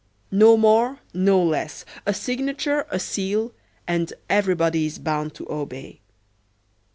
No 0.31 0.57
more, 0.57 0.97
no 1.13 1.39
less, 1.43 1.85
a 2.07 2.13
signature, 2.15 2.87
a 2.89 2.99
seal, 2.99 3.53
and 3.87 4.11
everybody 4.31 4.87
is 4.87 4.97
bound 4.97 5.35
to 5.35 5.45
obey. 5.47 5.99